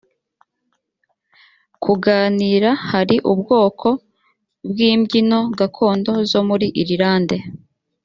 [1.83, 3.87] kuganira hari ubwoko
[4.69, 7.37] bw imbyino gakondo zo muri irilande